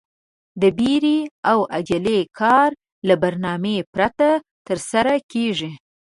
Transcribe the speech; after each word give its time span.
د 0.61 0.63
بيړې 0.77 1.19
او 1.51 1.59
عجلې 1.77 2.19
کار 2.39 2.69
له 3.07 3.15
برنامې 3.23 3.77
پرته 3.93 4.29
ترسره 4.67 5.15
کېږي. 5.31 5.71